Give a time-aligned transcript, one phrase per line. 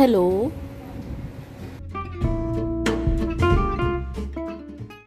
[0.00, 0.20] Hello.